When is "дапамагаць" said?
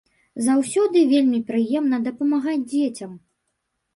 2.07-2.61